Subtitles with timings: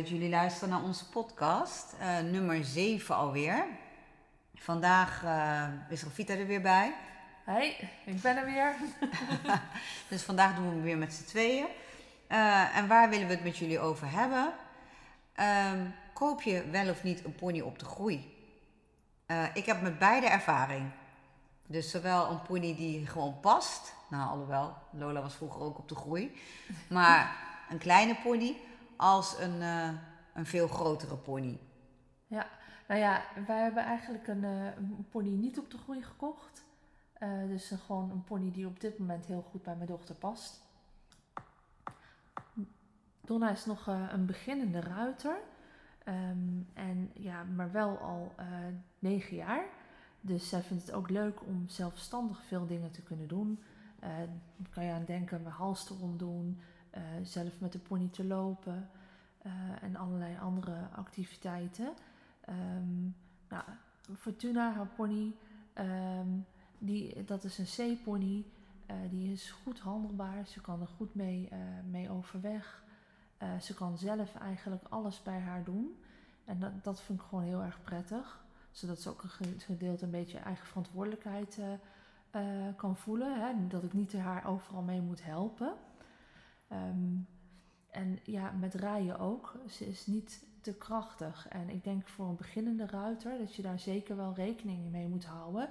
[0.00, 3.66] dat jullie luisteren naar onze podcast, uh, nummer 7 alweer.
[4.54, 6.94] Vandaag uh, is Rafita er weer bij.
[7.44, 8.74] Hey, ik ben er weer.
[10.10, 11.66] dus vandaag doen we het weer met z'n tweeën.
[12.28, 14.52] Uh, en waar willen we het met jullie over hebben?
[15.36, 15.72] Uh,
[16.12, 18.34] koop je wel of niet een pony op de groei?
[19.54, 20.90] Ik heb met beide ervaring.
[21.66, 23.94] Dus zowel een pony die gewoon past.
[24.08, 26.36] Nou, alhoewel, Lola was vroeger ook op de groei.
[26.88, 27.36] Maar
[27.70, 28.56] een kleine pony
[29.00, 29.88] als een, uh,
[30.34, 31.60] een veel grotere pony.
[32.26, 32.46] Ja,
[32.88, 36.64] nou ja, wij hebben eigenlijk een, een pony niet op de groei gekocht.
[37.22, 40.62] Uh, dus gewoon een pony die op dit moment heel goed bij mijn dochter past.
[43.20, 45.36] Donna is nog uh, een beginnende ruiter.
[46.08, 48.46] Um, en ja, maar wel al uh,
[48.98, 49.64] negen jaar.
[50.20, 53.62] Dus zij vindt het ook leuk om zelfstandig veel dingen te kunnen doen.
[54.70, 56.60] kan je aan denken, mijn hals erom doen.
[57.22, 58.90] Zelf met de pony te lopen.
[59.80, 61.92] en allerlei andere activiteiten.
[62.48, 63.16] Um,
[63.48, 63.64] nou,
[64.16, 65.34] Fortuna, haar pony...
[65.74, 66.46] Um,
[66.78, 68.44] die, dat is een C-pony.
[68.90, 70.46] Uh, die is goed handelbaar.
[70.46, 71.48] Ze kan er goed mee,
[71.90, 72.84] mee overweg.
[73.60, 75.96] Ze kan zelf eigenlijk alles bij haar doen.
[76.44, 78.44] En dat, dat vind ik gewoon heel erg prettig.
[78.70, 81.60] Zodat ze ook een gedeelte een beetje eigen verantwoordelijkheid
[82.76, 83.40] kan voelen.
[83.40, 83.66] Hè?
[83.66, 85.72] Dat ik niet haar overal mee moet helpen.
[86.72, 87.26] Um,
[87.90, 89.56] en ja, met rijden ook.
[89.68, 91.48] Ze is niet te krachtig.
[91.48, 95.24] En ik denk voor een beginnende ruiter dat je daar zeker wel rekening mee moet
[95.24, 95.68] houden.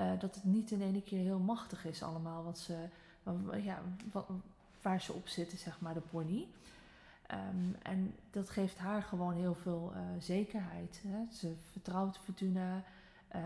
[0.00, 2.76] Uh, dat het niet in één keer heel machtig is allemaal wat ze,
[3.62, 4.26] ja, wat,
[4.82, 6.46] waar ze op zitten, zeg maar, de pony.
[7.32, 11.02] Um, en dat geeft haar gewoon heel veel uh, zekerheid.
[11.06, 11.34] Hè?
[11.36, 12.82] Ze vertrouwt Fortuna.
[13.36, 13.40] Uh,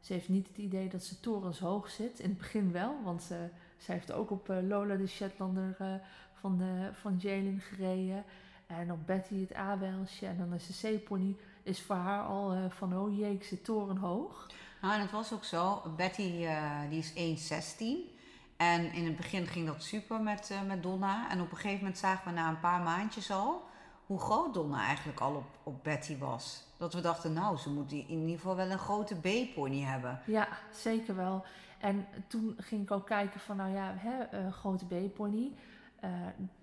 [0.00, 2.18] ze heeft niet het idee dat ze torens hoog zit.
[2.18, 3.48] In het begin wel, want ze,
[3.78, 6.00] ze heeft ook op Lola de Shetlander
[6.42, 8.24] van, de, van Jalen gereden.
[8.66, 10.26] En op Betty het A-welsje.
[10.26, 14.46] En dan is de C-pony is voor haar al van, oh jee, ik zit torenhoog.
[14.80, 15.82] Nou, en het was ook zo.
[15.96, 18.12] Betty uh, die is 1,16.
[18.56, 21.30] En in het begin ging dat super met, uh, met Donna.
[21.30, 23.62] En op een gegeven moment zagen we na een paar maandjes al
[24.06, 26.64] hoe groot Donna eigenlijk al op, op Betty was.
[26.76, 30.20] Dat we dachten, nou, ze moet in ieder geval wel een grote B-pony hebben.
[30.26, 31.44] Ja, zeker wel.
[31.78, 35.52] En toen ging ik ook kijken van, nou ja, hè, uh, grote B-pony.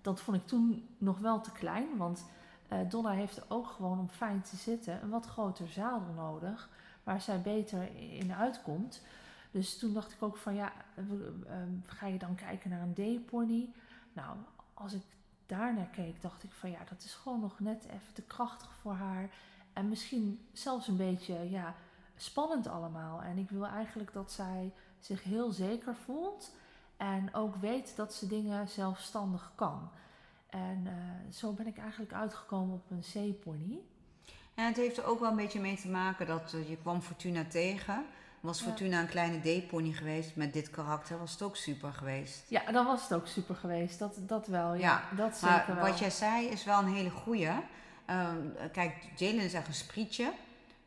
[0.02, 2.26] Dat vond ik toen nog wel te klein, want
[2.90, 6.70] Donna heeft ook gewoon om fijn te zitten een wat groter zadel nodig
[7.04, 9.02] waar zij beter in uitkomt.
[9.52, 13.70] Dus toen dacht ik ook van ja, ehm, ga je dan kijken naar een D-pony?
[14.14, 14.38] Nou,
[14.74, 15.02] als ik
[15.46, 18.94] daarnaar keek, dacht ik van ja, dat is gewoon nog net even te krachtig voor
[18.94, 19.30] haar.
[19.74, 21.76] En misschien zelfs een beetje ja,
[22.16, 23.22] spannend allemaal.
[23.22, 26.52] En ik wil eigenlijk dat zij zich heel zeker voelt.
[27.00, 29.90] En ook weet dat ze dingen zelfstandig kan.
[30.50, 33.80] En uh, zo ben ik eigenlijk uitgekomen op een C-pony.
[34.54, 37.02] En het heeft er ook wel een beetje mee te maken dat uh, je kwam
[37.02, 38.06] Fortuna tegen.
[38.40, 42.46] Was Fortuna een kleine D-pony geweest met dit karakter, was het ook super geweest.
[42.48, 44.00] Ja, dan was het ook super geweest.
[44.00, 44.80] Dat, dat wel, ja.
[44.80, 47.48] ja dat zeker maar wat jij zei is wel een hele goeie.
[47.48, 50.32] Um, kijk, Jalen is echt een sprietje.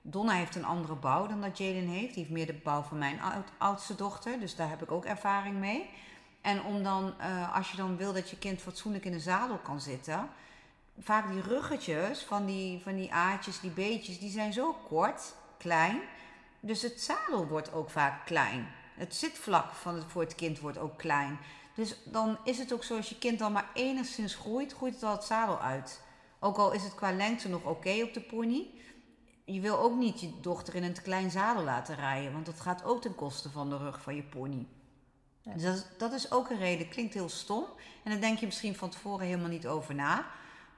[0.02, 2.14] Donna heeft een andere bouw dan dat Jalen heeft.
[2.14, 4.40] Die heeft meer de bouw van mijn oud, oudste dochter.
[4.40, 5.90] Dus daar heb ik ook ervaring mee.
[6.40, 9.58] En om dan, uh, als je dan wil dat je kind fatsoenlijk in de zadel
[9.58, 10.28] kan zitten
[10.98, 16.00] vaak die ruggetjes van die, van die aatjes, die beetjes, die zijn zo kort, klein.
[16.60, 18.68] Dus het zadel wordt ook vaak klein.
[18.94, 21.38] Het zitvlak van het, voor het kind wordt ook klein.
[21.74, 25.02] Dus dan is het ook zo, als je kind dan maar enigszins groeit, groeit het
[25.02, 26.00] al het zadel uit.
[26.38, 28.66] Ook al is het qua lengte nog oké op de pony.
[29.52, 32.60] Je wil ook niet je dochter in een te klein zadel laten rijden, want dat
[32.60, 34.66] gaat ook ten koste van de rug van je pony.
[35.42, 36.88] Dus dat, dat is ook een reden.
[36.88, 37.64] Klinkt heel stom.
[38.02, 40.26] En daar denk je misschien van tevoren helemaal niet over na.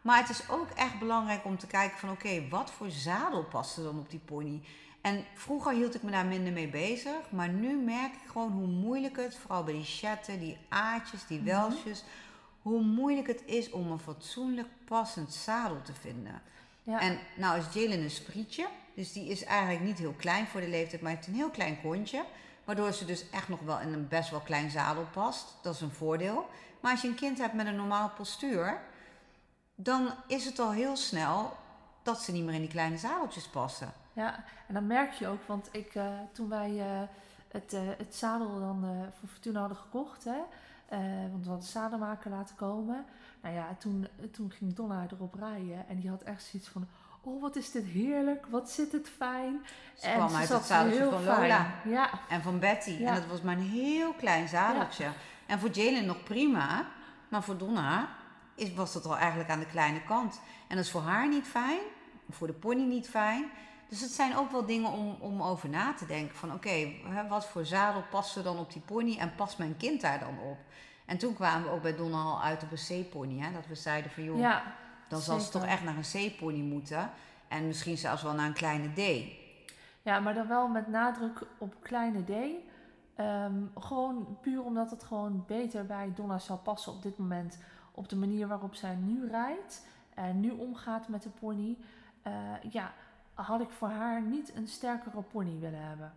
[0.02, 3.76] Maar het is ook echt belangrijk om te kijken van oké, wat voor zadel past
[3.76, 4.62] er dan op die pony?
[5.00, 7.30] En vroeger hield ik me daar minder mee bezig.
[7.30, 11.38] Maar nu merk ik gewoon hoe moeilijk het, vooral bij die chatten, die aatjes, die
[11.38, 11.46] mhm.
[11.46, 12.04] welsjes,
[12.62, 16.42] hoe moeilijk het is om een fatsoenlijk passend zadel te vinden.
[16.84, 17.00] Ja.
[17.00, 20.68] En nou is Jalen een sprietje, dus die is eigenlijk niet heel klein voor de
[20.68, 22.24] leeftijd, maar heeft een heel klein kontje.
[22.64, 25.56] Waardoor ze dus echt nog wel in een best wel klein zadel past.
[25.62, 26.48] Dat is een voordeel.
[26.80, 28.80] Maar als je een kind hebt met een normaal postuur,
[29.74, 31.56] dan is het al heel snel
[32.02, 33.92] dat ze niet meer in die kleine zadeltjes passen.
[34.12, 37.02] Ja, en dan merk je ook, want ik, eh, toen wij eh,
[37.48, 40.38] het, eh, het zadel dan voor Fortuna hadden gekocht, hè,
[41.30, 43.04] want we hadden de zadelmaker laten komen.
[43.44, 46.88] Nou ja, toen, toen ging Donna erop rijden en die had echt zoiets van,
[47.20, 49.66] oh wat is dit heerlijk, wat zit het fijn.
[49.94, 51.40] Ze kwam uit het zadeltje van fijn.
[51.40, 51.74] Lola.
[51.84, 52.90] Ja, En van Betty.
[52.90, 53.08] Ja.
[53.08, 55.06] En dat was maar een heel klein zadeltje.
[55.46, 56.86] En voor Jalen nog prima.
[57.28, 58.08] Maar voor Donna
[58.54, 60.40] is, was dat al eigenlijk aan de kleine kant.
[60.68, 61.80] En dat is voor haar niet fijn.
[62.30, 63.50] Voor de pony niet fijn.
[63.88, 66.36] Dus het zijn ook wel dingen om, om over na te denken.
[66.36, 66.92] Van oké,
[67.28, 69.16] wat voor zadel past er dan op die pony?
[69.18, 70.58] En past mijn kind daar dan op?
[71.04, 73.38] En toen kwamen we ook bij Donna al uit op een C-pony.
[73.38, 73.52] Hè?
[73.52, 74.62] Dat we zeiden van joh, ja,
[75.08, 77.10] dan zal ze toch echt naar een C-pony moeten.
[77.48, 79.32] En misschien zelfs wel naar een kleine D.
[80.02, 82.32] Ja, maar dan wel met nadruk op kleine D.
[83.14, 87.58] Ehm, gewoon puur omdat het gewoon beter bij Donna zou passen op dit moment.
[87.94, 91.76] Op de manier waarop zij nu rijdt en nu omgaat met de pony.
[92.22, 92.32] Eh,
[92.70, 92.92] ja,
[93.34, 96.12] had ik voor haar niet een sterkere pony willen hebben.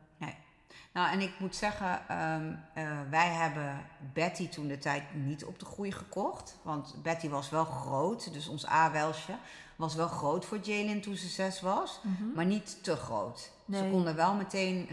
[0.92, 5.60] Nou, en ik moet zeggen, ehm, eh, wij hebben Betty toen de tijd niet op
[5.60, 6.58] de groei gekocht.
[6.62, 9.34] Want Betty was wel groot, dus ons A-welsje
[9.76, 12.02] was wel groot voor Jalen toen ze zes was.
[12.36, 13.52] Maar niet te groot.
[13.72, 14.90] Ze konden wel meteen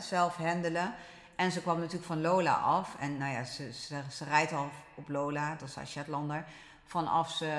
[0.00, 0.94] zelf handelen.
[1.36, 2.96] En ze kwam natuurlijk van Lola af.
[2.98, 6.44] En nou ja, ze, ze, ze rijdt al op Lola, dat is haar Shetlander.
[6.84, 7.58] Vanaf ze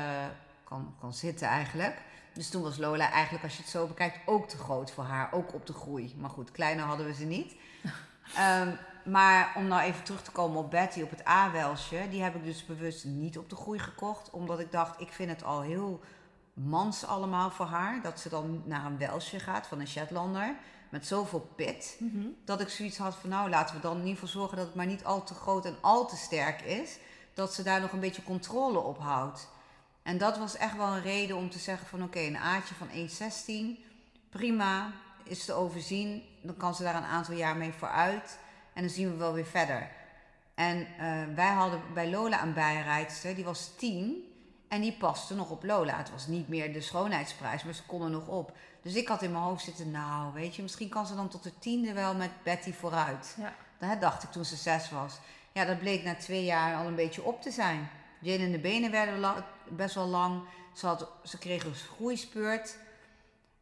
[0.63, 2.01] kan, kan zitten eigenlijk.
[2.33, 5.33] Dus toen was Lola eigenlijk, als je het zo bekijkt, ook te groot voor haar.
[5.33, 6.15] Ook op de groei.
[6.17, 7.55] Maar goed, kleiner hadden we ze niet.
[8.35, 8.75] Ehm,
[9.05, 12.07] maar om nou even terug te komen op Betty, op het A-welsje.
[12.09, 14.29] Die heb ik dus bewust niet op de groei gekocht.
[14.29, 16.01] Omdat ik dacht, ik vind het al heel
[16.53, 18.01] mans allemaal voor haar.
[18.01, 20.55] Dat ze dan naar een welsje gaat van een Shetlander.
[20.89, 21.97] Met zoveel pit.
[22.45, 24.75] Dat ik zoiets had van nou laten we dan in ieder geval zorgen dat het
[24.75, 26.97] maar niet al te groot en al te sterk is.
[27.33, 29.47] Dat ze daar nog een beetje controle op houdt.
[30.03, 32.87] En dat was echt wel een reden om te zeggen van oké, een aatje van
[33.77, 33.79] 1,16,
[34.29, 34.91] prima,
[35.23, 36.23] is te overzien.
[36.41, 38.39] Dan kan ze daar een aantal jaar mee vooruit.
[38.73, 39.89] En dan zien we wel weer verder.
[40.55, 44.25] En eh, wij hadden bij Lola een bijrijdster, die was 10.
[44.67, 45.97] En die paste nog op Lola.
[45.97, 48.51] Het was niet meer de schoonheidsprijs, maar ze kon er nog op.
[48.81, 51.43] Dus ik had in mijn hoofd zitten, nou weet je, misschien kan ze dan tot
[51.43, 53.35] de tiende wel met Betty vooruit.
[53.37, 53.53] Ja.
[53.77, 55.19] Dat dacht ik toen ze zes was.
[55.51, 57.89] Ja, dat bleek na twee jaar al een beetje op te zijn.
[58.21, 60.41] Jalen de benen werden best wel lang.
[60.73, 62.77] Ze, had, ze kreeg een groeispeurt.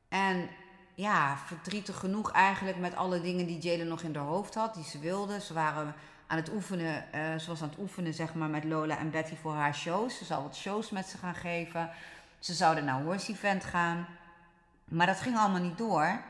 [0.09, 0.49] En
[0.95, 4.83] ja, verdrietig genoeg eigenlijk met alle dingen die Jalen nog in haar hoofd had, die
[4.83, 5.41] ze wilde.
[5.41, 5.95] Ze waren
[6.27, 9.35] aan het oefenen, eh, ze was aan het oefenen zeg maar met Lola en Betty
[9.35, 10.17] voor haar shows.
[10.17, 11.89] Ze zou wat shows met ze gaan geven.
[12.39, 14.07] Ze zouden naar horse event gaan.
[14.85, 16.21] Maar dat ging allemaal niet door.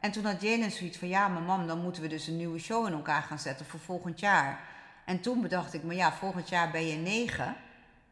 [0.00, 2.58] En toen had Jalen zoiets van, ja, maar mam, dan moeten we dus een nieuwe
[2.58, 4.60] show in elkaar gaan zetten voor volgend jaar.
[5.04, 7.56] En toen bedacht ik me, ja, volgend jaar ben je negen.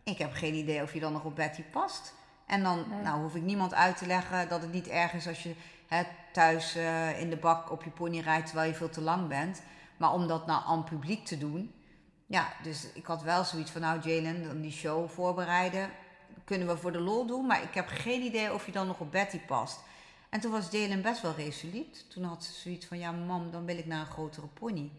[0.04, 2.14] Ik heb geen idee of je dan nog op Betty past.
[2.46, 3.02] En dan Nee.
[3.02, 5.54] nou, hoef ik niemand uit te leggen dat het niet erg is als je
[5.88, 6.02] hè,
[6.32, 9.62] thuis eh, in de bak op je pony rijdt terwijl je veel te lang bent.
[9.96, 11.74] Maar om dat nou aan publiek te doen.
[12.26, 15.90] Ja, dus ik had wel zoiets van, nou Jalen, dan die show voorbereiden.
[16.44, 19.00] Kunnen we voor de lol doen, maar ik heb geen idee of je dan nog
[19.00, 19.80] op Betty past.
[20.28, 22.10] En toen was Jalen best wel resoluut.
[22.10, 24.90] Toen had ze zoiets van, ja mam, dan wil ik naar een grotere pony.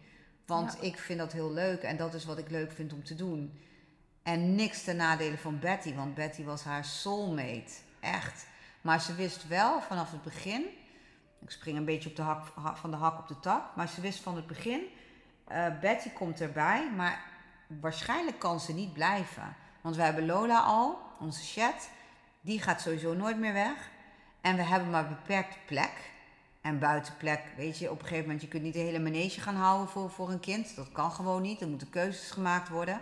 [0.46, 0.88] Want Ja.
[0.88, 3.60] ik vind dat heel leuk en dat is wat ik leuk vind om te doen.
[4.24, 7.72] En niks ten nadele van Betty, want Betty was haar soulmate.
[8.00, 8.46] Echt.
[8.82, 10.64] Maar ze wist wel vanaf het begin.
[11.42, 13.76] Ik spring een beetje op de hak, ha- van de hak op de tak.
[13.76, 14.82] Maar ze wist van het begin.
[15.48, 17.24] eh, Betty komt erbij, maar
[17.68, 19.56] waarschijnlijk kan ze niet blijven.
[19.82, 21.90] Want we hebben Lola al, onze chat.
[22.42, 23.90] Die gaat sowieso nooit meer weg.
[24.42, 26.12] En we hebben maar beperkte plek.
[26.62, 29.56] En buitenplek, weet je, op een gegeven moment, je kunt niet de hele manege gaan
[29.56, 30.76] houden voor, voor een kind.
[30.76, 31.62] Dat kan gewoon niet.
[31.62, 33.02] Er moeten keuzes gemaakt worden.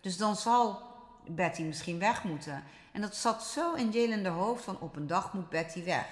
[0.00, 0.82] Dus dan zal
[1.26, 2.62] Betty misschien weg moeten.
[2.92, 6.06] En dat zat zo in Jalen de hoofd van op een dag moet Betty weg.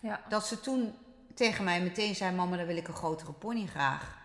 [0.00, 0.20] Ja.
[0.28, 0.94] Dat ze toen
[1.34, 4.18] tegen mij meteen zei, mama dan wil ik een grotere pony graag.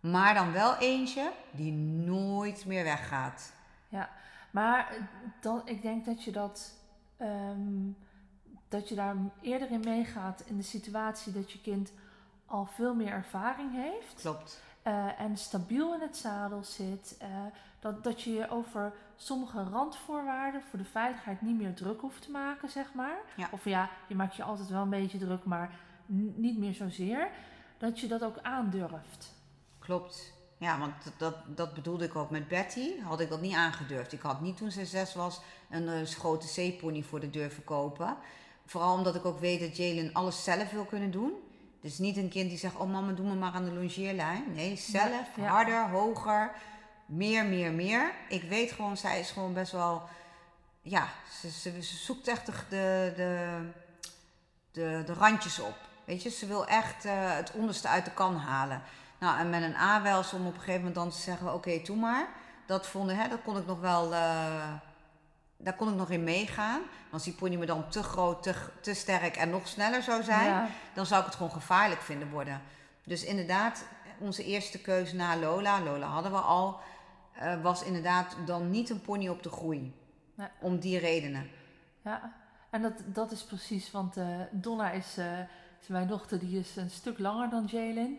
[0.00, 3.52] Maar dan wel eentje die nooit meer weggaat.
[3.88, 4.10] Ja,
[4.50, 5.08] maar
[5.40, 6.72] dan, ik denk dat je dat,
[7.16, 7.90] ehm,
[8.68, 11.92] dat je daar eerder in meegaat in de situatie dat je kind
[12.46, 14.60] al veel meer ervaring heeft Klopt.
[14.82, 17.16] eh, en stabiel in het zadel zit.
[17.18, 17.28] eh,
[17.78, 22.30] dat, dat je je over sommige randvoorwaarden voor de veiligheid niet meer druk hoeft te
[22.30, 23.18] maken, zeg maar.
[23.36, 23.48] Ja.
[23.50, 25.78] Of ja, je maakt je altijd wel een beetje druk, maar
[26.34, 27.30] niet meer zozeer.
[27.78, 29.34] Dat je dat ook aandurft.
[29.78, 30.32] Klopt.
[30.58, 33.00] Ja, want dat, dat, bedoelde ik ook met Betty.
[33.00, 34.12] Had ik dat niet aangedurfd.
[34.12, 38.16] Ik had niet toen ze zes was een, eh, grote zeepony voor de deur verkopen.
[38.66, 41.32] Vooral omdat ik ook weet dat Jalen alles zelf wil kunnen doen.
[41.80, 44.44] Dus niet een kind die zegt, oh mama, doe me maar aan de longeerlijn.
[44.54, 45.48] Nee, zelf, Ja, ja.
[45.48, 46.54] harder, hoger,
[47.08, 48.12] meer, meer, meer.
[48.28, 50.02] Ik weet gewoon, zij is gewoon best wel...
[50.82, 51.08] Ja,
[51.40, 53.60] ze, ze, ze zoekt echt de, de,
[54.72, 55.76] de, de, randjes op.
[56.04, 58.82] Weet je, ze wil echt eh, het onderste uit de kan halen.
[59.18, 61.96] Nou, en met een A-wels om op een gegeven moment dan te zeggen, oké, doe
[61.96, 62.28] maar.
[62.66, 64.12] Dat, vonden, hè, dat kon ik nog wel...
[64.12, 64.72] eh,
[65.56, 66.80] daar kon ik nog in meegaan.
[67.10, 70.46] Als die pony me dan te groot, te, te sterk en nog sneller zou zijn
[70.46, 72.62] Ja, dan zou ik het gewoon gevaarlijk vinden worden.
[73.04, 73.84] Dus inderdaad,
[74.18, 76.80] onze eerste keuze na Lola, Lola hadden we al,
[77.38, 79.94] eh, was inderdaad dan niet een pony op de groei.
[80.60, 81.46] Om die redenen.
[82.02, 82.32] ja.
[82.70, 85.18] En dat, dat is precies, want eh, Donna is,
[85.80, 88.18] is mijn dochter, die is een stuk langer dan Jalen.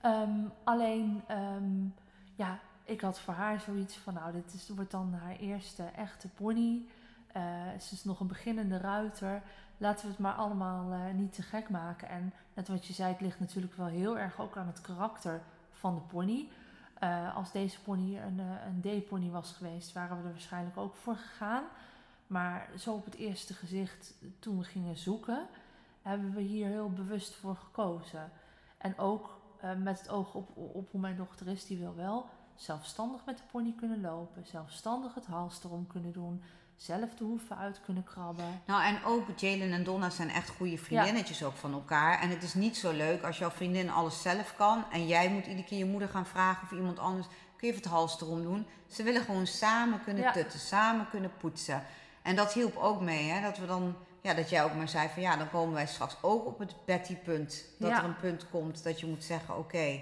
[0.00, 1.86] Ehm, alleen, ehm,
[2.34, 6.28] ja, ik had voor haar zoiets van, nou, dit is, wordt dan haar eerste echte
[6.28, 6.82] pony.
[7.78, 9.42] Ze is nog een beginnende ruiter.
[9.76, 12.08] Laten we het maar allemaal niet te gek maken.
[12.08, 15.40] En net wat je zei, het ligt natuurlijk wel heel erg ook aan het karakter
[15.72, 16.48] van de pony.
[16.98, 20.94] Eh, als deze pony een, eh, een D-pony was geweest, waren we er waarschijnlijk ook
[20.94, 21.64] voor gegaan.
[22.26, 25.46] Maar zo op het eerste gezicht, toen we gingen zoeken,
[26.02, 28.30] hebben we hier heel bewust voor gekozen.
[28.78, 32.26] En ook eh, met het oog op, op hoe mijn dochter is, die wil wel
[32.54, 36.42] zelfstandig met de pony kunnen lopen, zelfstandig het halster om kunnen doen,
[36.78, 38.60] zelf de hoeven uit kunnen krabben.
[38.66, 42.20] Nou, en ook Jalen en Donna zijn echt goede vriendinnetjes ook van elkaar.
[42.20, 44.84] En het is niet zo leuk als jouw vriendin alles zelf kan.
[44.92, 47.26] En jij moet iedere keer je moeder gaan vragen of iemand anders.
[47.26, 48.66] Kun je even het hals erom doen?
[48.86, 50.32] Ze willen gewoon samen kunnen Ja.
[50.32, 51.82] tutten, samen kunnen poetsen.
[52.22, 53.42] En dat hielp ook mee, hè?
[53.42, 56.16] Dat we dan, ja, dat jij ook maar zei van ja, dan komen wij straks
[56.20, 57.64] ook op het Betty-punt.
[57.78, 57.98] Dat Ja.
[57.98, 60.00] er een punt komt dat je moet zeggen, oké.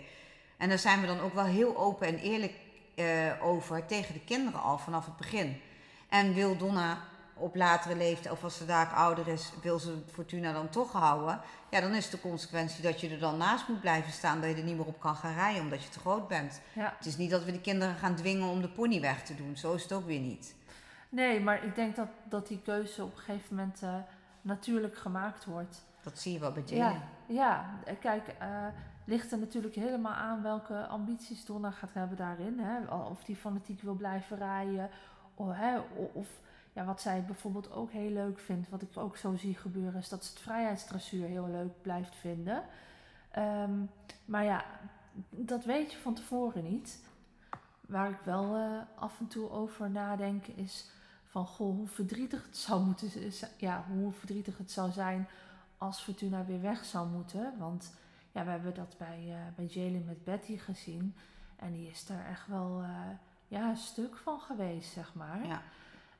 [0.56, 2.52] En daar zijn we dan ook wel heel open en eerlijk
[2.94, 5.60] eh, over tegen de kinderen al vanaf het begin.
[6.08, 6.98] En wil Donna
[7.34, 11.40] op latere leeftijd, of als ze daar ouder is, wil ze Fortuna dan toch houden.
[11.70, 14.40] Ja, dan is de consequentie dat je er dan naast moet blijven staan.
[14.40, 16.60] Dat je er niet meer op kan gaan rijden omdat je te groot bent.
[16.72, 16.94] Ja.
[16.96, 19.56] Het is niet dat we de kinderen gaan dwingen om de pony weg te doen.
[19.56, 20.54] Zo is het ook weer niet.
[21.08, 23.94] Nee, maar ik denk dat, dat die keuze op een gegeven moment eh,
[24.40, 25.84] natuurlijk gemaakt wordt.
[26.02, 27.02] Dat zie je wel bij Jalen.
[27.26, 28.66] Ja, ja, eh, kijk, eh
[29.06, 32.58] ligt er natuurlijk helemaal aan welke ambities Donna gaat hebben daarin.
[32.58, 32.94] Hè?
[32.94, 34.90] Of die fanatiek wil blijven rijden.
[35.36, 36.28] Of, hè, o- of
[36.72, 40.08] ja, wat zij bijvoorbeeld ook heel leuk vindt, wat ik ook zo zie gebeuren, is
[40.08, 42.62] dat ze het vrijheidsdressuur heel leuk blijft vinden.
[43.30, 43.72] Ehm,
[44.24, 44.64] maar ja,
[45.30, 47.00] dat weet je van tevoren niet.
[47.80, 48.70] Waar ik wel eh,
[49.02, 50.90] af en toe over nadenk is
[51.26, 53.10] van goh, hoe verdrietig het zou moeten
[53.56, 55.28] ja, hoe verdrietig het zou zijn
[55.78, 57.54] als Fortuna weer weg zou moeten.
[57.58, 57.94] Want
[58.32, 61.14] ja, we hebben dat bij, eh, bij Jalen met Betty gezien.
[61.56, 62.90] En die is daar echt wel eh,
[63.48, 65.46] ja, een stuk van geweest, zeg maar.
[65.46, 65.62] Ja,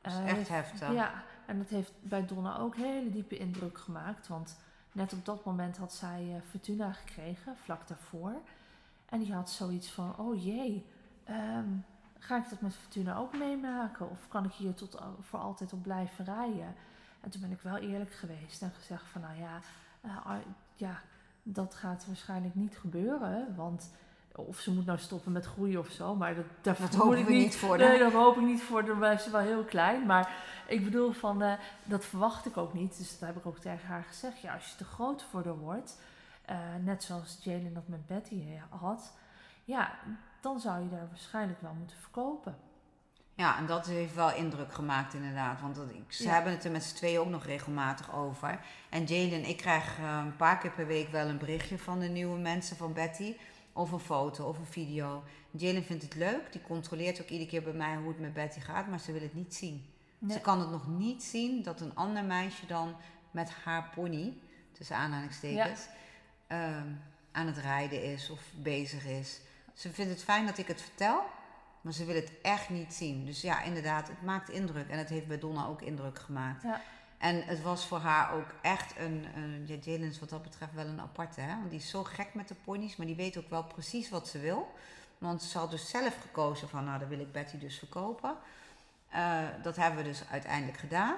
[0.01, 0.93] dat is Eh, echt heeft- heftig.
[0.93, 4.29] Ja, en dat heeft bij Donna ook hele diepe indruk gemaakt.
[4.29, 4.59] Want
[4.93, 8.33] net op dat moment had zij eh, Fortuna gekregen, vlak daarvoor.
[9.09, 10.87] En die had zoiets van, oh jee,
[11.25, 11.69] ehm,
[12.19, 14.11] ga ik dat met Fortuna ook meemaken?
[14.11, 16.75] Of kan ik hier tot, voor altijd op blijven rijden?
[17.21, 19.59] En toen ben ik wel eerlijk geweest en gezegd van, nou ja,
[20.01, 20.35] eh,
[20.75, 21.01] ja
[21.43, 23.55] dat gaat waarschijnlijk niet gebeuren.
[23.57, 23.91] Want
[24.37, 27.19] of ze moet nou stoppen met groeien of zo, maar dat, daar Dat moet hopen
[27.19, 28.85] ik niet voor Nee, dat hoop ik niet voor.
[28.85, 30.07] Dan is ze wel heel klein.
[30.07, 30.31] Maar
[30.67, 31.53] ik bedoel van, eh,
[31.85, 32.97] dat verwacht ik ook niet.
[32.99, 34.41] Dus dat heb ik ook tegen haar gezegd.
[34.41, 36.01] Ja, als je te groot voor haar wordt,
[36.45, 39.13] eh, net zoals Jalen dat met Betty eh, had,
[39.65, 39.95] ja,
[40.41, 42.57] dan zou je daar waarschijnlijk wel moeten verkopen.
[43.35, 45.61] Ja, en dat heeft wel indruk gemaakt inderdaad.
[45.61, 46.31] Want dat, ze Ja.
[46.31, 48.61] hebben het er met z'n tweeën ook nog regelmatig over.
[48.91, 52.39] En Jalen, ik krijg een paar keer per week wel een berichtje van de nieuwe
[52.39, 53.37] mensen van Betty.
[53.77, 55.23] Of een foto of een video.
[55.51, 56.53] Jalen vindt het leuk.
[56.53, 58.87] Die controleert ook iedere keer bij mij hoe het met Betty gaat.
[58.87, 59.87] Maar ze wil het niet zien.
[60.19, 60.37] Nee.
[60.37, 62.97] Ze kan het nog niet zien dat een ander meisje dan
[63.31, 64.39] met haar pony,
[64.73, 65.87] tussen aanhalingstekens,
[66.47, 66.89] ehm,
[67.33, 69.41] aan het rijden is of bezig is.
[69.75, 71.23] Ze vindt het fijn dat ik het vertel,
[71.81, 73.25] maar ze wil het echt niet zien.
[73.25, 74.89] Dus ja, inderdaad, het maakt indruk.
[74.89, 76.63] En het heeft bij Donna ook indruk gemaakt.
[76.63, 76.81] Ja.
[77.19, 80.75] En het was voor haar ook echt een, een ja, Jalen is wat dat betreft
[80.75, 81.41] wel een aparte.
[81.41, 81.57] Hè?
[81.57, 84.29] Want die is zo gek met de ponies, maar die weet ook wel precies wat
[84.29, 84.75] ze wil.
[85.19, 88.37] Want ze had dus zelf gekozen van, nou, dan wil ik Betty dus verkopen.
[89.09, 91.17] Eh, dat hebben we dus uiteindelijk gedaan.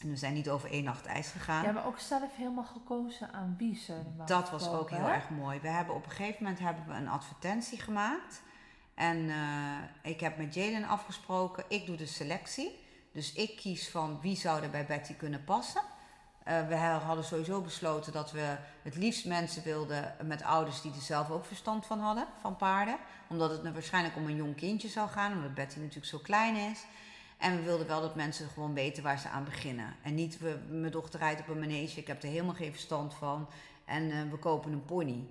[0.00, 1.64] En we zijn niet over één nacht ijs gegaan.
[1.64, 5.12] Ja, maar ook zelf helemaal gekozen aan wie ze Dat was ook heel hè?
[5.12, 5.60] erg mooi.
[5.60, 8.42] We hebben op een gegeven moment hebben we een advertentie gemaakt.
[8.94, 12.84] En eh, ik heb met Jalen afgesproken, ik doe de selectie.
[13.16, 15.82] Dus ik kies van wie zou er bij Betty kunnen passen.
[16.42, 21.00] Eh, we hadden sowieso besloten dat we het liefst mensen wilden met ouders die er
[21.00, 22.96] zelf ook verstand van hadden, van paarden.
[23.28, 26.84] Omdat het waarschijnlijk om een jong kindje zou gaan, omdat Betty natuurlijk zo klein is.
[27.38, 29.96] En we wilden wel dat mensen gewoon weten waar ze aan beginnen.
[30.02, 33.14] En niet, we, mijn dochter rijdt op een manege, ik heb er helemaal geen verstand
[33.14, 33.48] van.
[33.84, 35.26] En eh, we kopen een pony.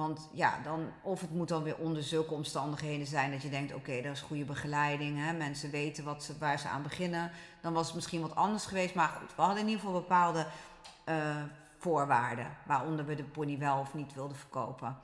[0.00, 3.74] Want ja, dan, of het moet dan weer onder zulke omstandigheden zijn dat je denkt:
[3.74, 5.32] oké, er is goede begeleiding, hè?
[5.32, 7.30] mensen weten wat ze, waar ze aan beginnen.
[7.60, 8.94] Dan was het misschien wat anders geweest.
[8.94, 10.46] Maar goed, we hadden in ieder geval bepaalde
[11.08, 11.36] uh,
[11.78, 14.98] voorwaarden waaronder we de pony wel of niet wilden verkopen.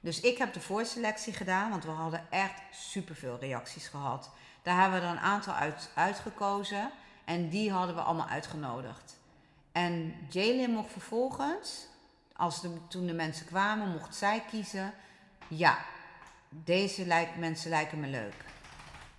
[0.00, 4.30] Dus ik heb de voorselectie gedaan, want we hadden echt superveel reacties gehad.
[4.62, 6.90] Daar hebben we er een aantal uit, uitgekozen
[7.24, 9.18] en die hadden we allemaal uitgenodigd.
[9.72, 11.90] En Jalen mocht vervolgens
[12.42, 14.92] als de, toen de mensen kwamen, mocht zij kiezen:
[15.48, 15.78] ja,
[16.48, 18.34] deze lijk, mensen lijken me leuk.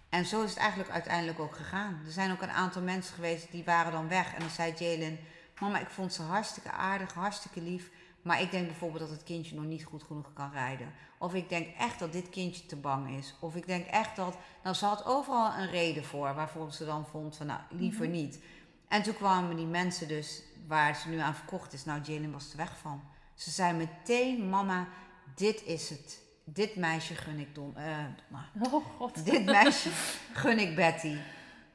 [0.09, 2.01] En zo is het eigenlijk uiteindelijk ook gegaan.
[2.05, 4.33] Er zijn ook een aantal mensen geweest die waren dan weg.
[4.33, 5.19] En dan zei Jalen:
[5.59, 7.89] Mama, ik vond ze hartstikke aardig, hartstikke lief.
[8.21, 10.93] Maar ik denk bijvoorbeeld dat het kindje nog niet goed genoeg kan rijden.
[11.17, 13.35] Of ik denk echt dat dit kindje te bang is.
[13.39, 14.37] Of ik denk echt dat.
[14.63, 18.13] Nou, ze had overal een reden voor waarvoor ze dan vond van nou, liever mhm.
[18.13, 18.39] niet.
[18.87, 21.85] En toen kwamen die mensen dus waar ze nu aan verkocht is.
[21.85, 23.12] Nou, Jalen was er weg van.
[23.35, 24.87] Ze zei meteen, mama,
[25.35, 26.21] dit is het.
[26.43, 27.75] Dit meisje gun ik Don.
[27.77, 29.25] Uh, oh god.
[29.31, 29.89] Dit meisje
[30.33, 31.17] gun ik Betty.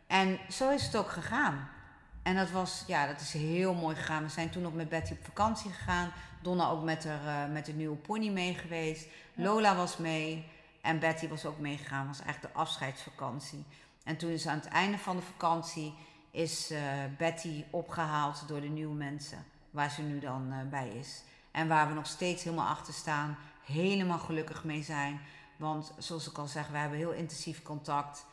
[0.07, 1.69] En zo is het ook gegaan.
[2.23, 4.23] En dat was, ja, dat is heel mooi gegaan.
[4.23, 6.13] We zijn toen nog met Betty op vakantie gegaan.
[6.43, 9.07] Donna ook met, haar, uh, met de nieuwe pony mee geweest.
[9.35, 10.47] Lola was mee.
[10.81, 12.07] En Betty was ook meegegaan.
[12.07, 13.65] was eigenlijk de afscheidsvakantie.
[14.05, 15.95] En toen is aan het einde van de vakantie
[16.31, 16.79] is uh,
[17.19, 19.45] Betty opgehaald door de nieuwe mensen.
[19.71, 21.23] Waar ze nu dan uh, bij is.
[21.59, 25.21] En waar we nog steeds helemaal achter staan, helemaal gelukkig mee zijn.
[25.57, 28.27] Want zoals ik al zeg, we hebben heel intensief contact.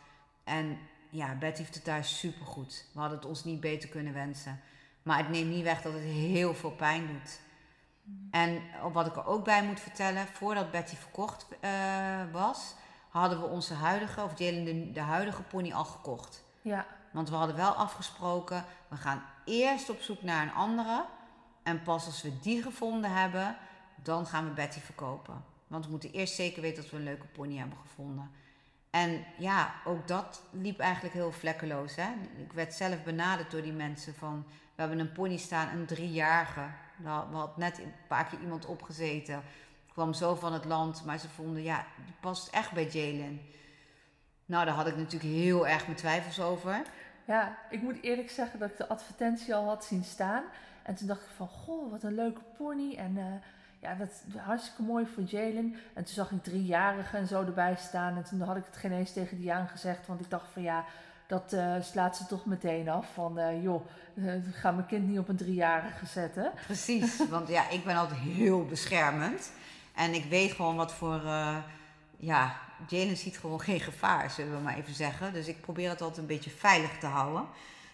[0.43, 0.77] En
[1.09, 2.85] ja, Beth heeft het thuis supergoed.
[2.93, 4.59] We hadden het ons niet beter kunnen wensen.
[5.03, 7.39] Maar het neemt niet weg dat het heel veel pijn doet.
[8.31, 8.61] En
[8.93, 11.69] wat ik er ook bij moet vertellen, voordat Betty verkocht uh,
[12.31, 12.75] was,
[13.09, 16.43] hadden we onze huidige, of de, de huidige pony al gekocht.
[16.61, 16.85] Ja.
[17.11, 21.05] Want we hadden wel afgesproken, we gaan eerst op zoek naar een andere.
[21.65, 23.57] En pas als we die gevonden hebben,
[23.95, 25.43] dan gaan we Betty verkopen.
[25.67, 28.31] Want we moeten eerst zeker weten dat we een leuke pony hebben gevonden.
[28.89, 31.95] En ja, ook dat liep eigenlijk heel vlekkeloos.
[31.95, 32.09] Hè?
[32.37, 34.45] Ik werd zelf benaderd door die mensen van...
[34.47, 36.65] We hebben een pony staan, een driejarige.
[36.97, 39.43] We had net een paar keer iemand opgezeten.
[39.91, 43.41] Kwam zo van het land, maar ze vonden, ja, die past echt bij Jalen.
[44.45, 46.81] Nou, daar had ik natuurlijk heel erg mijn twijfels over.
[47.27, 50.43] Ja, ik moet eerlijk zeggen dat ik de advertentie al had zien staan.
[50.85, 52.95] En toen dacht ik van, goh, wat een leuke pony.
[52.95, 53.23] En uh,
[53.79, 55.75] ja, dat is hartstikke mooi voor Jalen.
[55.93, 58.15] En toen zag ik driejarigen en zo erbij staan.
[58.15, 60.07] En toen had ik het geen eens tegen die gezegd.
[60.07, 60.85] Want ik dacht van, ja,
[61.27, 63.13] dat uh, slaat ze toch meteen af.
[63.13, 63.87] Van, uh, joh,
[64.51, 66.51] ga mijn kind niet op een driejarige zetten.
[66.65, 69.51] Precies, want ja, ik ben altijd heel beschermend.
[69.95, 71.21] En ik weet gewoon wat voor...
[72.17, 72.55] ja,
[72.87, 75.33] Jalen ziet gewoon geen gevaar, zullen we maar even zeggen.
[75.33, 77.45] Dus ik probeer het altijd een beetje veilig te houden.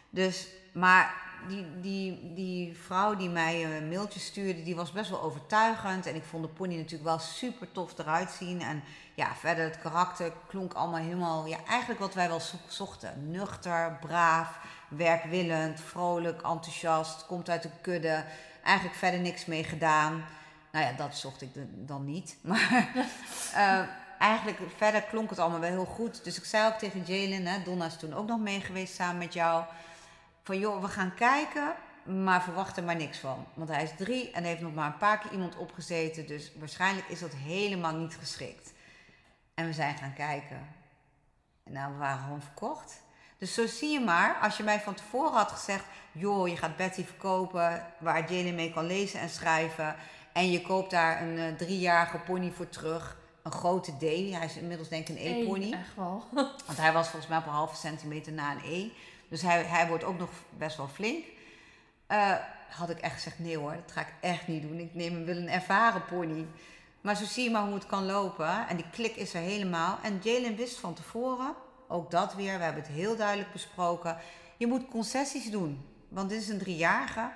[0.10, 1.14] Dus, maar
[1.48, 6.06] die, die, die vrouw die mij een mailtje stuurde, die was best wel overtuigend.
[6.06, 8.62] En ik vond de pony natuurlijk wel super tof eruit zien.
[8.62, 13.32] En ja, verder het karakter klonk allemaal helemaal, ja, eigenlijk wat wij wel zochten.
[13.32, 18.24] Nuchter, braaf, werkwillend, vrolijk, enthousiast, komt uit een kudde.
[18.64, 20.26] Eigenlijk verder niks mee gedaan.
[20.72, 22.38] Nou ja, dat zocht ik dan niet.
[22.42, 22.90] Maar
[23.56, 23.82] uh,
[24.20, 26.24] eigenlijk verder klonk het allemaal wel heel goed.
[26.24, 29.34] Dus ik zei ook tegen Jalen, Donna is toen ook nog mee geweest samen met
[29.34, 29.64] jou
[30.44, 31.74] van joh, we gaan kijken,
[32.04, 33.48] maar verwacht er maar niks van.
[33.54, 37.08] Want hij is drie en heeft nog maar een paar keer iemand opgezeten, dus waarschijnlijk
[37.08, 38.74] is dat helemaal niet geschikt.
[39.54, 40.68] En we zijn gaan kijken.
[41.64, 43.02] En nou, we waren gewoon verkocht.
[43.38, 46.76] Dus zo zie je maar, als je mij van tevoren had gezegd, joh, je gaat
[46.76, 49.96] Betty verkopen, waar Jane mee kan lezen en schrijven.
[50.34, 53.18] En je koopt daar een uh, driejarige pony voor terug.
[53.44, 54.02] Een grote D.
[54.02, 55.74] Hij is inmiddels denk ik een E-pony.
[55.74, 56.24] Echt wel.
[56.66, 58.90] Want hij was volgens mij op een halve centimeter na een E.
[59.32, 61.26] Dus hij, hij wordt ook nog best wel flink.
[62.08, 62.36] Uh,
[62.70, 64.80] had ik echt gezegd, nee hoor, dat ga ik echt niet doen.
[64.80, 66.46] Ik neem, wil een ervaren pony.
[67.02, 68.68] Maar zo zie je maar hoe het kan lopen.
[68.68, 70.00] En die klik is er helemaal.
[70.04, 71.54] En Jalen wist van tevoren,
[71.88, 74.18] ook dat weer, we hebben het heel duidelijk besproken.
[74.58, 75.86] Je moet concessies doen.
[76.08, 77.32] Want dit is een driejarige.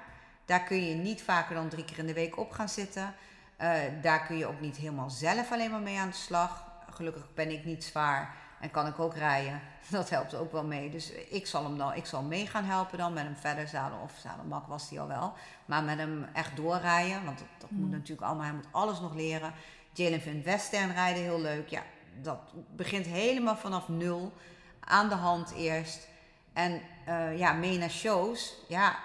[0.45, 3.15] Daar kun je niet vaker dan drie keer in de week op gaan zitten.
[3.62, 6.65] Uh, daar kun je ook niet helemaal zelf alleen maar mee aan de slag.
[6.89, 8.36] Gelukkig ben ik niet zwaar.
[8.60, 9.62] En kan ik ook rijden.
[9.89, 10.89] Dat helpt ook wel mee.
[10.89, 14.00] Dus ik zal hem dan, ik zal mee gaan helpen dan met hem verder zadel
[14.04, 15.34] of zadelmak was hij al wel.
[15.65, 17.91] Maar met hem echt doorrijden, want dat, dat moet mm.
[17.91, 19.54] natuurlijk allemaal, hij moet alles nog leren.
[19.94, 21.68] Jalen vindt western rijden heel leuk.
[21.68, 21.82] Ja,
[22.22, 22.39] dat
[22.76, 24.34] begint helemaal vanaf nul.
[24.80, 26.08] Aan de hand eerst.
[26.54, 28.56] En uh, ja, mee naar shows.
[28.68, 28.96] Ja,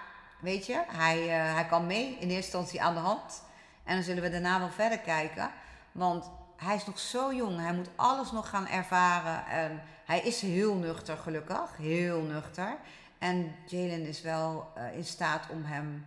[0.41, 3.43] weet je, hij, eh, hij kan mee in eerste instantie aan de hand.
[3.85, 5.51] En dan zullen we daarna wel verder kijken.
[5.93, 7.61] Want hij is nog zo jong.
[7.61, 9.46] Hij moet alles nog gaan ervaren.
[9.46, 11.77] En hij is heel nuchter, gelukkig.
[11.77, 12.77] Heel nuchter.
[13.18, 16.07] En Jalen is wel eh, in staat om hem.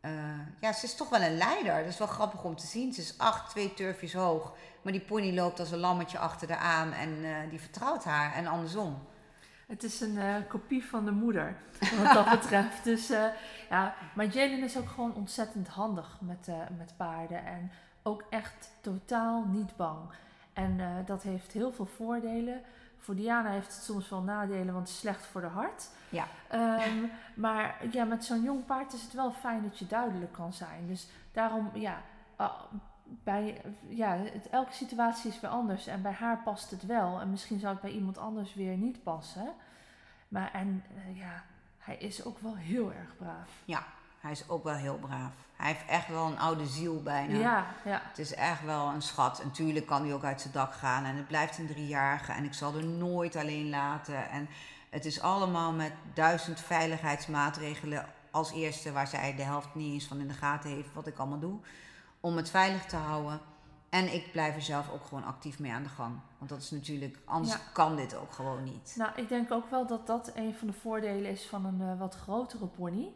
[0.00, 0.10] eh,
[0.60, 1.78] ja, ze is toch wel een leider.
[1.78, 2.92] Dat is wel grappig om te zien.
[2.92, 4.52] Ze is acht, twee turfjes hoog.
[4.82, 6.92] Maar die pony loopt als een lammetje achter haar aan.
[6.92, 8.34] En eh, die vertrouwt haar.
[8.34, 9.06] En andersom.
[9.66, 11.56] Het is een kopie van de moeder,
[12.02, 12.84] wat dat betreft.
[12.90, 13.08] Dus
[13.70, 16.48] ja, maar Jalen is ook gewoon ontzettend handig met,
[16.78, 17.44] met paarden.
[17.46, 17.70] En
[18.02, 19.98] ook echt totaal niet bang.
[20.52, 22.62] En eh, dat heeft heel veel voordelen.
[22.98, 25.88] Voor Diana heeft het soms wel nadelen, want het is slecht voor de hart.
[26.08, 26.26] Ja.
[26.48, 30.52] Ehm, maar ja, met zo'n jong paard is het wel fijn dat je duidelijk kan
[30.52, 30.86] zijn.
[30.86, 32.02] Dus daarom, ja,
[33.02, 35.86] bij, ja het, elke situatie is weer anders.
[35.86, 37.20] En bij haar past het wel.
[37.20, 39.52] En misschien zou het bij iemand anders weer niet passen.
[40.28, 41.44] Maar en eh, ja,
[41.78, 43.62] hij is ook wel heel erg braaf.
[44.28, 45.32] Hij is ook wel heel braaf.
[45.56, 47.38] Hij heeft echt wel een oude ziel bijna.
[47.38, 48.00] Ja, ja.
[48.08, 49.40] Het is echt wel een schat.
[49.40, 51.04] En tuurlijk kan hij ook uit zijn dak gaan.
[51.04, 52.32] En het blijft een driejarige.
[52.32, 54.30] En ik zal er nooit alleen laten.
[54.30, 54.48] En
[54.90, 58.92] het is allemaal met duizend veiligheidsmaatregelen als eerste.
[58.92, 60.92] Waar zij de helft niet eens van in de gaten heeft.
[60.94, 61.58] Wat ik allemaal doe.
[62.20, 63.40] Om het veilig te houden.
[63.88, 66.14] En ik blijf er zelf ook gewoon actief mee aan de gang.
[66.38, 67.60] Want dat is natuurlijk, anders Ja.
[67.72, 68.94] kan dit ook gewoon niet.
[68.96, 71.98] Nou, ik denk ook wel dat dat een van de voordelen is van een eh,
[71.98, 73.08] wat grotere pony.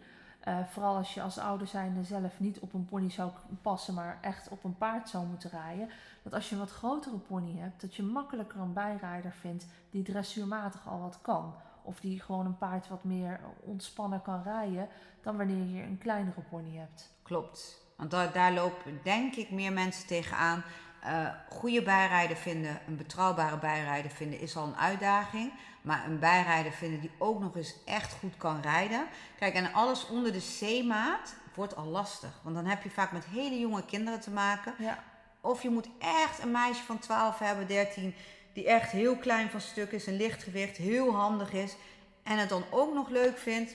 [0.42, 3.30] Eh, vooral als je als ouder zijnde zelf niet op een pony zou
[3.62, 5.88] passen, maar echt op een paard zou moeten rijden.
[6.22, 10.02] Dat als je een wat grotere pony hebt, dat je makkelijker een bijrijder vindt die
[10.02, 11.54] dressuurmatig al wat kan.
[11.82, 14.88] Of die gewoon een paard wat meer ontspannen kan rijden
[15.20, 17.12] dan wanneer je een kleinere pony hebt.
[17.22, 17.80] Klopt.
[17.96, 20.62] Want daar, daar lopen denk ik meer mensen tegenaan.
[21.02, 25.52] Eh goede bijrijder vinden, een betrouwbare bijrijder vinden is al een uitdaging.
[25.82, 29.06] Maar een bijrijder vinden die ook nog eens echt goed kan rijden.
[29.38, 32.40] Kijk, en alles onder de C-maat wordt al lastig.
[32.42, 34.74] Want dan heb je vaak met hele jonge kinderen te maken.
[34.78, 35.04] Ja,
[35.40, 38.14] Of je moet echt een meisje van 12 hebben, 13,
[38.52, 41.76] die echt heel klein van stuk is, een lichtgewicht, heel handig is.
[42.22, 43.74] En het dan ook nog leuk vindt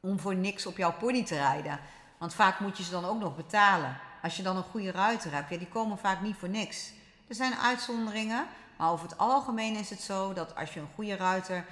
[0.00, 1.80] om voor niks op jouw pony te rijden.
[2.18, 3.96] Want vaak moet je ze dan ook nog betalen.
[4.22, 6.92] Als je dan een goede ruiter hebt, ja, die komen vaak niet voor niks.
[7.28, 11.16] Er zijn uitzonderingen, maar over het algemeen is het zo dat als je een goede
[11.16, 11.64] ruiter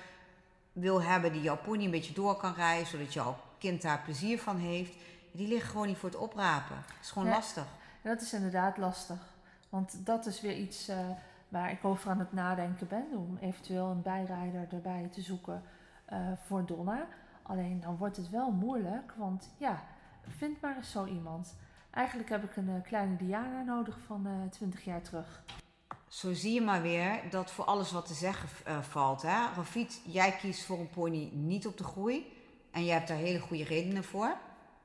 [0.73, 4.41] wil hebben die jouw pony een beetje door kan rijden, zodat jouw kind daar plezier
[4.41, 4.95] van heeft,
[5.33, 6.77] die liggen gewoon niet voor het oprapen.
[6.77, 7.67] Dat is gewoon lastig.
[8.03, 9.19] Dat is inderdaad lastig.
[9.69, 10.99] Want dat is weer iets eh,
[11.49, 13.07] waar ik over aan het nadenken ben.
[13.13, 15.63] Om eventueel een bijrijder erbij te zoeken
[16.05, 17.07] eh, voor Donna.
[17.43, 19.13] Alleen dan wordt het wel moeilijk.
[19.17, 19.83] Want ja,
[20.29, 21.55] vind maar eens zo iemand.
[21.95, 25.43] Eigenlijk heb ik een eh, kleine Diana nodig van eh 20 jaar terug.
[26.09, 29.23] Zo zie je maar weer dat voor alles wat te zeggen eh, valt.
[29.23, 29.47] Hè?
[29.57, 32.33] Rafit, jij kiest voor een pony niet op de groei.
[32.71, 34.37] En je hebt daar hele goede redenen voor.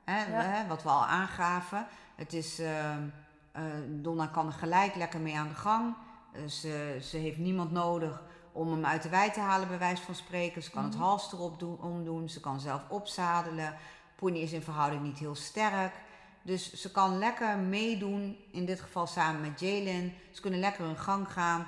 [0.05, 0.23] Hè?
[0.25, 0.67] Ja.
[0.67, 1.87] Wat we al aangaven.
[2.15, 5.95] Het is, eh, eh, Donna kan er gelijk lekker mee aan de gang.
[6.33, 10.01] Eh, ze, ze heeft niemand nodig om hem uit de wei te halen, bij wijze
[10.03, 10.63] van spreken.
[10.63, 11.03] Ze kan het Mhm.
[11.03, 12.29] hals erop doen, omdoen.
[12.29, 13.75] Ze kan zelf opzadelen.
[14.15, 15.93] Pony is in verhouding niet heel sterk.
[16.49, 20.13] Dus ze kan lekker meedoen, in dit geval samen met Jalen.
[20.31, 21.67] Ze kunnen lekker hun gang gaan.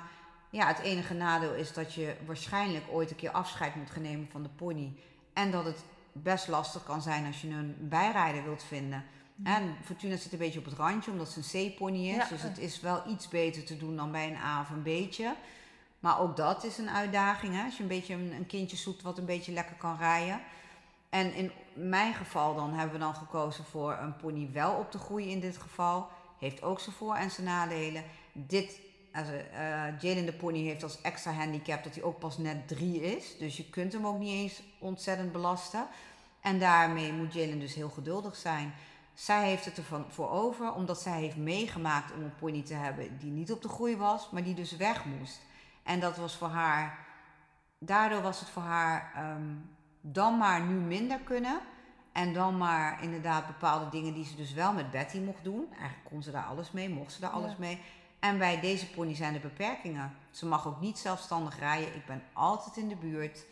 [0.50, 4.28] Ja, het enige nadeel is dat je waarschijnlijk ooit een keer afscheid moet gaan nemen
[4.30, 4.92] van de pony.
[5.32, 9.04] En dat het best lastig kan zijn als je een bijrijder wilt vinden.
[9.44, 12.16] En Fortuna zit een beetje op het randje, omdat ze een C-pony is.
[12.16, 12.28] Ja.
[12.28, 15.34] Dus het is wel iets beter te doen dan bij een A of een B'tje.
[16.00, 17.64] Maar ook dat is een uitdaging, hè?
[17.64, 20.40] als je een beetje een, een kindje zoekt wat een beetje lekker kan rijden.
[21.12, 24.98] En in mijn geval dan hebben we dan gekozen voor een pony wel op de
[24.98, 26.08] groei in dit geval.
[26.38, 28.04] Heeft ook zijn voor- en zijn nadelen.
[28.32, 28.80] Dit,
[29.12, 33.16] also, eh Jalen de pony heeft als extra handicap dat hij ook pas net drie
[33.16, 33.38] is.
[33.38, 35.86] Dus je kunt hem ook niet eens ontzettend belasten.
[36.40, 38.74] En daarmee moet Jalen dus heel geduldig zijn.
[39.14, 43.18] Zij heeft het ervan voor over, omdat zij heeft meegemaakt om een pony te hebben
[43.18, 45.40] die niet op de groei was, maar die dus weg moest.
[45.82, 47.06] En dat was voor haar,
[47.78, 49.54] daardoor was het voor haar ehm,
[50.02, 51.60] dan maar nu minder kunnen.
[52.12, 55.66] En dan maar inderdaad bepaalde dingen die ze dus wel met Betty mocht doen.
[55.70, 57.80] Eigenlijk kon ze daar alles mee, mocht ze daar alles mee.
[58.18, 60.16] En bij deze pony zijn er beperkingen.
[60.30, 61.94] Ze mag ook niet zelfstandig rijden.
[61.94, 63.44] Ik ben altijd in de buurt.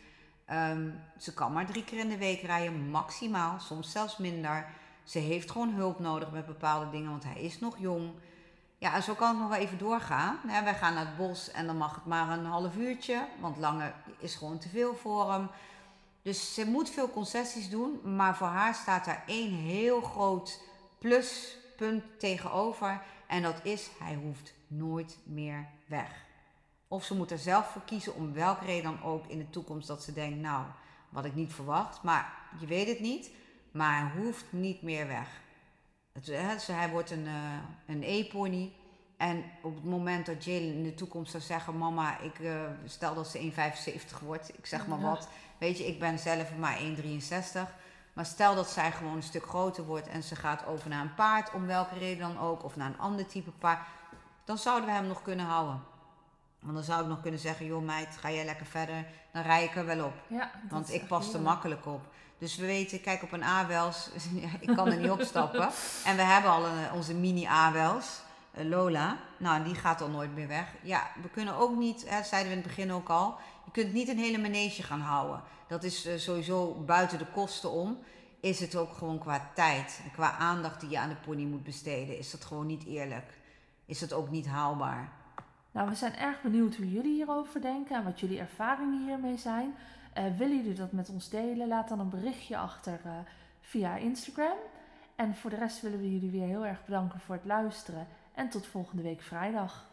[0.45, 4.65] Ehm, ze kan maar drie keer in de week rijden, maximaal, soms zelfs minder.
[5.03, 8.11] Ze heeft gewoon hulp nodig met bepaalde dingen, want hij is nog jong.
[8.77, 10.39] Ja, en zo kan het nog wel even doorgaan.
[10.47, 13.57] Ja, wij gaan naar het bos en dan mag het maar een half uurtje, want
[13.57, 15.49] langer is gewoon te veel voor hem.
[16.21, 20.61] Dus ze moet veel concessies doen, maar voor haar staat daar één heel groot
[20.99, 23.01] pluspunt tegenover.
[23.27, 26.25] En dat is, hij hoeft nooit meer weg.
[26.87, 29.87] Of ze moet er zelf voor kiezen om welke reden dan ook in de toekomst
[29.87, 30.65] dat ze denkt, nou,
[31.09, 33.29] wat ik niet verwacht, maar je weet het niet.
[33.71, 35.41] Maar hij hoeft niet meer weg.
[36.11, 38.71] Het, hij wordt een, eh, een E-pony.
[39.21, 42.51] En op het moment dat Jalen in de toekomst zou zeggen: Mama, ik eh,
[42.85, 43.51] stel dat ze
[44.19, 45.05] 1,75 wordt, ik zeg maar Ja.
[45.05, 45.27] wat.
[45.57, 47.69] Weet je, ik ben zelf maar 1,63.
[48.13, 51.13] Maar stel dat zij gewoon een stuk groter wordt en ze gaat over naar een
[51.13, 53.79] paard, om welke reden dan ook, of naar een ander type paard,
[54.45, 55.81] dan zouden we hem nog kunnen houden.
[56.59, 59.63] Want dan zou ik nog kunnen zeggen: Joh, meid, ga jij lekker verder, dan rij
[59.63, 60.13] ik er wel op.
[60.27, 62.01] Ja, Want ik pas er makkelijk op.
[62.37, 64.09] Dus we weten, kijk op een A-wels,
[64.59, 65.69] ik kan er niet opstappen.
[66.05, 68.21] En we hebben al een, onze mini A-wels,
[68.53, 69.17] Lola.
[69.37, 70.73] Nou, die gaat al nooit meer weg.
[70.81, 73.35] Ja, we kunnen ook niet, hè, zeiden we in het begin ook al,
[73.65, 75.41] je kunt niet een hele manege gaan houden.
[75.67, 77.97] Dat is eh, sowieso buiten de kosten om.
[78.39, 81.63] Is het ook gewoon qua tijd en qua aandacht die je aan de pony moet
[81.63, 83.39] besteden, is dat gewoon niet eerlijk.
[83.85, 85.11] Is dat ook niet haalbaar.
[85.71, 89.75] Nou, we zijn erg benieuwd hoe jullie hierover denken en wat jullie ervaringen hiermee zijn.
[90.13, 91.67] Eh, willen jullie dat met ons delen?
[91.67, 93.11] Laat dan een berichtje achter eh,
[93.61, 94.57] via Instagram.
[95.15, 98.07] En voor de rest willen we jullie weer heel erg bedanken voor het luisteren.
[98.33, 99.89] En tot volgende week vrijdag.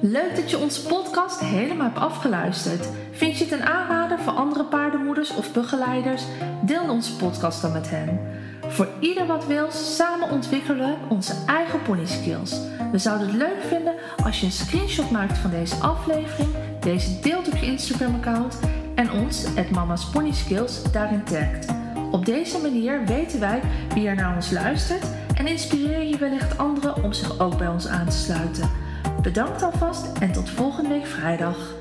[0.00, 2.88] Leuk dat je onze podcast helemaal hebt afgeluisterd.
[3.12, 6.22] Vind je het een aanrader voor andere paardenmoeders of begeleiders?
[6.62, 8.20] Deel onze podcast dan met hen.
[8.66, 12.60] Voor ieder wat wil, samen ontwikkelen we onze eigen pony skills.
[12.92, 17.46] We zouden het leuk vinden als je een screenshot maakt van deze aflevering, deze deelt
[17.46, 18.58] op je Instagram account
[18.94, 21.75] en ons, het Mama's Pony Skills, daarin tagt.
[22.16, 23.60] Op deze manier weten wij
[23.94, 27.86] wie er naar ons luistert en inspireer je wellicht anderen om zich ook bij ons
[27.86, 28.70] aan te sluiten.
[29.22, 31.74] Bedankt alvast en tot volgende week vrijdag.